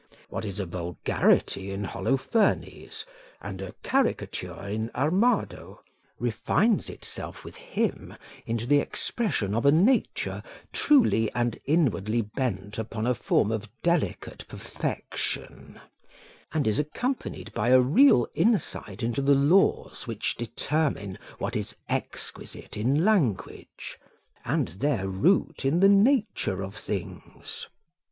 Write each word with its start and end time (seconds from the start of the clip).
What 0.29 0.45
is 0.45 0.59
a 0.59 0.65
vulgarity 0.65 1.69
in 1.69 1.83
Holofernes, 1.83 3.05
and 3.39 3.61
a 3.61 3.75
caricature 3.83 4.67
in 4.67 4.89
Armado, 4.95 5.83
refines 6.17 6.89
itself 6.89 7.45
with 7.45 7.55
him 7.55 8.15
into 8.47 8.65
the 8.65 8.79
expression 8.79 9.53
of 9.53 9.63
a 9.63 9.71
nature 9.71 10.41
truly 10.73 11.31
and 11.35 11.59
inwardly 11.65 12.23
bent 12.23 12.79
upon 12.79 13.05
a 13.05 13.13
form 13.13 13.51
of 13.51 13.69
delicate 13.83 14.45
perfection, 14.47 15.79
and 16.51 16.65
is 16.65 16.79
accompanied 16.79 17.53
by 17.53 17.69
a 17.69 17.79
real 17.79 18.25
insight 18.33 19.03
into 19.03 19.21
the 19.21 19.35
laws 19.35 20.07
which 20.07 20.35
determine 20.35 21.19
what 21.37 21.55
is 21.55 21.75
exquisite 21.87 22.75
in 22.75 23.05
language, 23.05 23.99
and 24.43 24.69
their 24.69 25.07
root 25.07 25.63
in 25.63 25.79
the 25.79 25.87
nature 25.89 26.63
of 26.63 26.73
things. 26.73 27.67